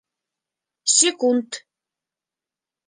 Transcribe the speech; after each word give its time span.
Секунд 0.95 1.49